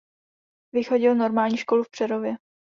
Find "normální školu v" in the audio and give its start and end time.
1.15-1.89